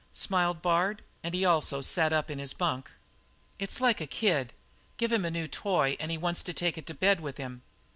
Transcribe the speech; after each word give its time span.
smiled 0.13 0.63
Bard, 0.63 1.03
and 1.23 1.35
he 1.35 1.45
also 1.45 1.79
sat 1.79 2.11
up 2.11 2.31
in 2.31 2.39
his 2.39 2.55
bunk. 2.55 2.89
"It's 3.59 3.79
like 3.79 4.01
a 4.01 4.07
kid. 4.07 4.51
Give 4.97 5.11
him 5.11 5.25
a 5.25 5.29
new 5.29 5.47
toy 5.47 5.95
and 5.99 6.09
he 6.09 6.17
wants 6.17 6.41
to 6.45 6.53
take 6.53 6.75
it 6.75 6.87
to 6.87 6.95
bed 6.95 7.19
with 7.19 7.37
him. 7.37 7.61